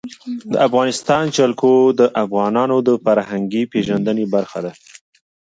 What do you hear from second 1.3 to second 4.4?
جلکو د افغانانو د فرهنګي پیژندنې